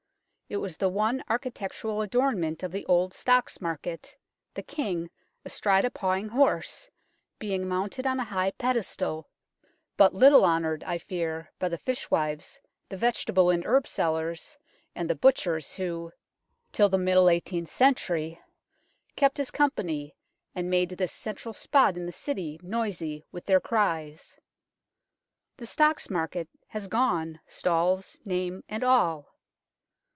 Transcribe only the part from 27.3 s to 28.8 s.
stalls, name